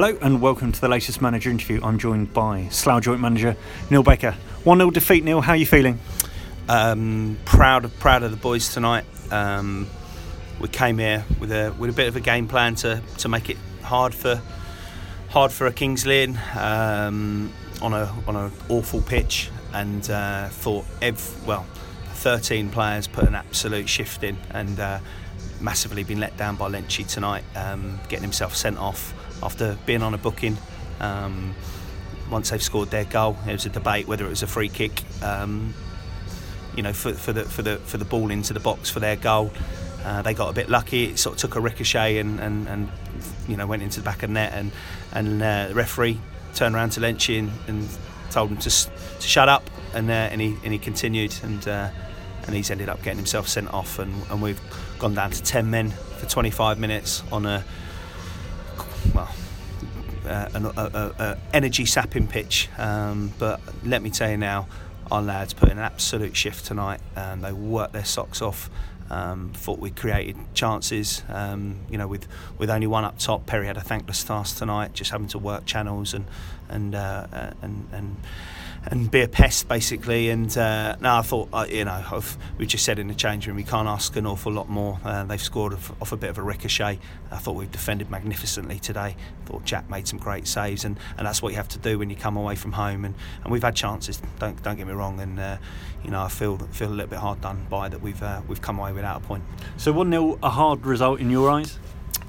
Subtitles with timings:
[0.00, 1.78] Hello and welcome to the latest manager interview.
[1.82, 3.54] I'm joined by Slough joint manager
[3.90, 4.32] Neil Baker.
[4.64, 5.42] 1 0 defeat, Neil.
[5.42, 5.98] How are you feeling?
[6.70, 9.04] Um, proud of proud of the boys tonight.
[9.30, 9.90] Um,
[10.58, 13.50] we came here with a with a bit of a game plan to, to make
[13.50, 14.40] it hard for
[15.28, 20.86] hard for a Kings Lynn um, on a on an awful pitch, and uh, thought
[21.02, 21.66] ev- well,
[22.14, 24.98] 13 players put an absolute shift in, and uh,
[25.60, 30.14] massively been let down by Lenchi tonight, um, getting himself sent off after being on
[30.14, 30.56] a booking.
[31.00, 31.54] Um,
[32.30, 35.02] once they've scored their goal, there was a debate whether it was a free kick.
[35.22, 35.74] Um,
[36.76, 39.16] you know, for, for the for the for the ball into the box for their
[39.16, 39.50] goal.
[40.04, 41.04] Uh, they got a bit lucky.
[41.04, 42.88] It sort of took a ricochet and, and, and
[43.48, 44.72] you know went into the back of net and
[45.12, 46.18] and uh, the referee
[46.54, 47.88] turned around to Lenchi and, and
[48.30, 51.90] told him to, to shut up and uh, and he and he continued and uh,
[52.50, 54.60] and he's ended up getting himself sent off and, and we've
[54.98, 57.64] gone down to 10 men for 25 minutes on a
[59.14, 59.32] well
[60.26, 64.66] uh, an a, a, a energy sapping pitch um, but let me tell you now
[65.12, 68.68] our lads put in an absolute shift tonight and they worked their socks off
[69.10, 72.28] um, thought we created chances, um, you know, with,
[72.58, 73.44] with only one up top.
[73.44, 76.26] Perry had a thankless task tonight, just having to work channels and
[76.68, 78.16] and uh, uh and and
[78.86, 80.30] and be a pest basically.
[80.30, 83.46] And uh, now I thought, uh, you know, I've, we just said in the change
[83.46, 84.98] room we can't ask an awful lot more.
[85.04, 86.98] Uh, they've scored off, off, a bit of a ricochet.
[87.30, 89.16] I thought we've defended magnificently today.
[89.16, 91.98] I thought Jack made some great saves, and, and that's what you have to do
[91.98, 93.04] when you come away from home.
[93.04, 94.20] And, and we've had chances.
[94.38, 95.20] Don't don't get me wrong.
[95.20, 95.56] And uh,
[96.04, 98.00] you know, I feel feel a little bit hard done by that.
[98.00, 99.44] We've uh, we've come away without a point.
[99.76, 101.78] So one 0 a hard result in your eyes?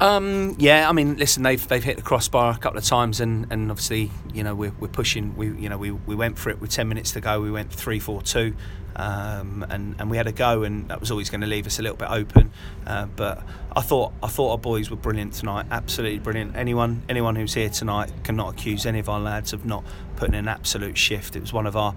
[0.00, 3.46] Um, yeah, I mean, listen, they've they've hit the crossbar a couple of times, and,
[3.50, 5.36] and obviously, you know, we're, we're pushing.
[5.36, 7.40] We you know we, we went for it with ten minutes to go.
[7.40, 8.54] We went three four two,
[8.96, 11.78] um, and and we had a go, and that was always going to leave us
[11.78, 12.50] a little bit open.
[12.86, 13.44] Uh, but
[13.76, 16.56] I thought I thought our boys were brilliant tonight, absolutely brilliant.
[16.56, 19.84] Anyone anyone who's here tonight cannot accuse any of our lads of not
[20.16, 21.36] putting an absolute shift.
[21.36, 21.94] It was one of our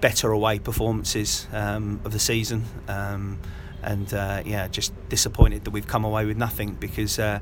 [0.00, 2.64] better away performances um, of the season.
[2.86, 3.38] Um,
[3.82, 7.40] and uh, yeah, just disappointed that we've come away with nothing because uh,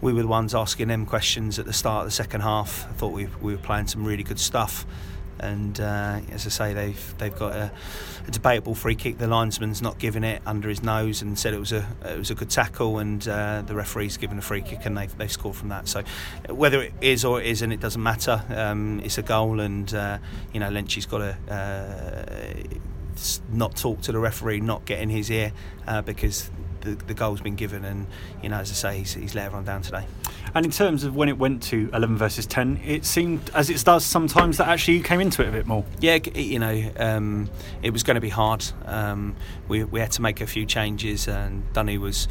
[0.00, 2.86] we were the ones asking them questions at the start of the second half.
[2.88, 4.86] I thought we, we were playing some really good stuff,
[5.38, 7.72] and uh, as I say, they've they've got a,
[8.26, 9.18] a, debatable free kick.
[9.18, 12.30] The linesman's not giving it under his nose and said it was a it was
[12.30, 15.56] a good tackle, and uh, the referee's given a free kick and they've they've scored
[15.56, 15.88] from that.
[15.88, 16.02] So
[16.48, 18.42] whether it is or it isn't, it doesn't matter.
[18.48, 20.18] Um, it's a goal, and uh,
[20.52, 22.78] you know Lenchi's got a uh,
[23.52, 25.52] not talk to the referee, not get in his ear
[25.86, 26.50] uh, because
[26.80, 28.06] the, the goal's been given, and
[28.42, 30.06] you know, as I say, he's, he's let everyone down today.
[30.54, 33.84] And in terms of when it went to 11 versus 10, it seemed, as it
[33.84, 35.84] does sometimes, that actually you came into it a bit more.
[36.00, 37.50] Yeah, you know, um,
[37.82, 38.64] it was going to be hard.
[38.84, 39.36] Um,
[39.68, 42.28] we, we had to make a few changes, and Dunny was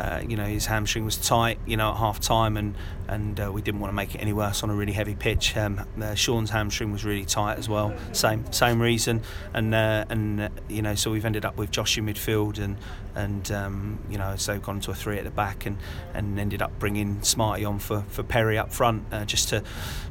[0.00, 2.74] uh, you know his hamstring was tight, you know, at half time, and
[3.06, 5.54] and uh, we didn't want to make it any worse on a really heavy pitch.
[5.58, 9.20] Um, uh, Sean's hamstring was really tight as well, same same reason,
[9.52, 12.78] and uh, and uh, you know so we've ended up with Josh in midfield, and
[13.14, 15.76] and um, you know so gone to a three at the back, and
[16.14, 19.62] and ended up bringing Smarty on for, for Perry up front, just to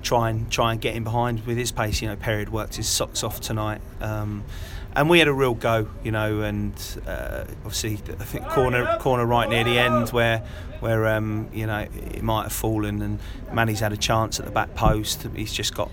[0.04, 2.00] try and try and get him behind with his pace.
[2.00, 3.82] You know, Perry had worked his socks off tonight.
[4.02, 4.44] Um,
[4.96, 6.74] and we had a real go, you know, and
[7.08, 10.40] uh, obviously I think corner corner right near the end where
[10.80, 13.20] where um, you know it might have fallen and
[13.54, 15.28] Manny's had a chance at the back post.
[15.36, 15.92] He's just got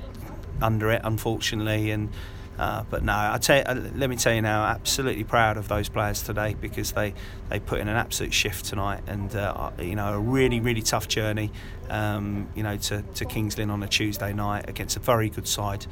[0.62, 2.10] under it, unfortunately, and.
[2.58, 5.68] Uh, but no, I tell you, uh, let me tell you now, absolutely proud of
[5.68, 7.12] those players today because they,
[7.50, 11.06] they put in an absolute shift tonight, and uh, you know a really really tough
[11.08, 11.50] journey,
[11.90, 15.46] um, you know to, to Kings Lynn on a Tuesday night against a very good
[15.46, 15.86] side,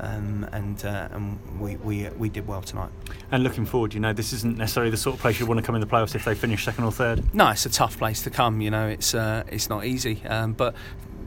[0.00, 2.90] um, and uh, and we, we we did well tonight.
[3.30, 5.66] And looking forward, you know, this isn't necessarily the sort of place you want to
[5.66, 7.34] come in the playoffs if they finish second or third.
[7.34, 8.60] No, it's a tough place to come.
[8.60, 10.74] You know, it's uh, it's not easy, um, but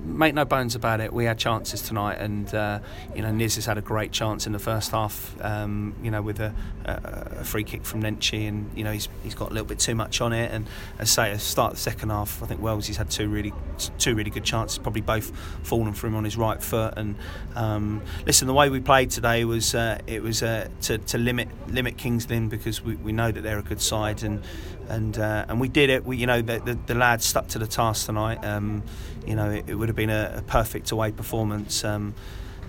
[0.03, 2.79] make no bones about it, we had chances tonight, and uh,
[3.15, 5.35] you know Niz has had a great chance in the first half.
[5.41, 6.53] Um, you know, with a,
[6.85, 9.95] a, free kick from Nenchi, and you know he's he's got a little bit too
[9.95, 10.51] much on it.
[10.51, 10.67] And
[10.97, 13.53] as I say, at start the second half, I think Wells he's had two really
[13.97, 16.93] two really good chances, probably both fallen for him on his right foot.
[16.97, 17.15] And
[17.55, 21.47] um, listen, the way we played today was uh, it was uh, to, to limit
[21.67, 24.43] limit Kings Lynn because we, we know that they're a good side, and
[24.89, 26.05] and uh, and we did it.
[26.05, 28.43] We you know the, the, the lads stuck to the task tonight.
[28.43, 28.83] Um,
[29.25, 32.13] you know it, it, would have been a, a perfect away performance, um,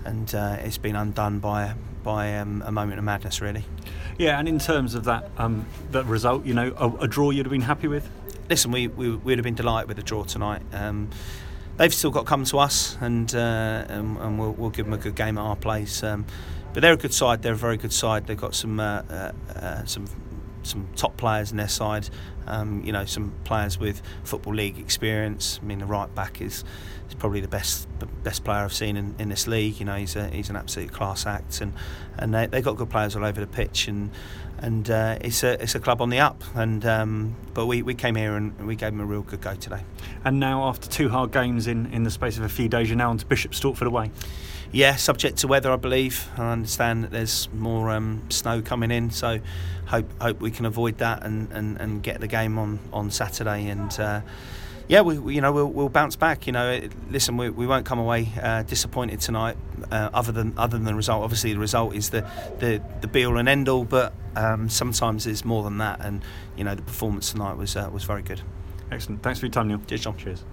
[0.05, 1.73] and uh, it's been undone by
[2.03, 3.63] by um, a moment of madness, really.
[4.17, 7.45] Yeah, and in terms of that um, that result, you know, a, a, draw you'd
[7.45, 8.09] have been happy with.
[8.49, 10.61] Listen, we, we would have been delighted with a draw tonight.
[10.73, 11.09] Um,
[11.77, 14.93] they've still got to come to us, and uh, and, and we'll, we'll, give them
[14.93, 16.03] a good game at our place.
[16.03, 16.25] Um,
[16.73, 17.41] but they're a good side.
[17.41, 18.27] They're a very good side.
[18.27, 20.05] They've got some uh, uh, uh some
[20.63, 22.09] some top players in their side.
[22.47, 25.59] Um, you know, some players with football league experience.
[25.61, 26.63] I mean, the right back is,
[27.07, 27.87] is probably the best
[28.23, 29.79] best player I've seen in, in this league.
[29.79, 31.73] You know, he's a, he's an absolute class act, and
[32.17, 34.11] and they they got good players all over the pitch, and
[34.61, 36.43] and uh, it's a it's a club on the up.
[36.55, 39.55] And um, but we, we came here and we gave them a real good go
[39.55, 39.83] today.
[40.23, 42.97] And now, after two hard games in, in the space of a few days, you're
[42.97, 44.11] now on to Bishop Stortford away.
[44.73, 46.29] Yeah, subject to weather, I believe.
[46.37, 49.39] I understand that there's more um, snow coming in, so
[49.87, 53.67] hope hope we can avoid that and, and, and get the game on, on Saturday.
[53.67, 54.21] And uh,
[54.87, 56.47] yeah, we, we, you know we'll, we'll bounce back.
[56.47, 59.57] You know, listen, we, we won't come away uh, disappointed tonight.
[59.91, 62.21] Uh, other than other than the result, obviously the result is the
[62.59, 65.99] the, the be all and end all, but um, sometimes there's more than that.
[65.99, 66.23] And
[66.55, 68.41] you know, the performance tonight was uh, was very good.
[68.89, 69.21] Excellent.
[69.21, 69.81] Thanks for your time, Neil.
[69.85, 70.15] Cheers, John.
[70.17, 70.45] Cheers.